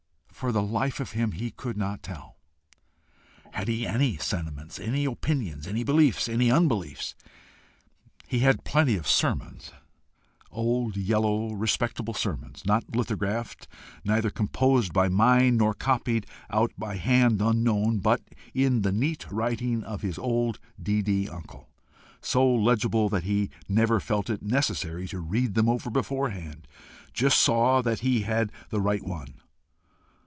[0.41, 2.35] For the life of him he could not tell.
[3.51, 7.13] Had he ANY sentiments, any opinions, any beliefs, any unbeliefs?
[8.25, 9.71] He had plenty of sermons
[10.49, 13.67] old, yellow, respectable sermons, not lithographed,
[14.03, 18.23] neither composed by mind nor copied out by hand unknown, but
[18.55, 21.29] in the neat writing of his old D.D.
[21.29, 21.69] uncle,
[22.19, 26.67] so legible that he never felt it necessary to read them over beforehand
[27.13, 29.35] just saw that he had the right one.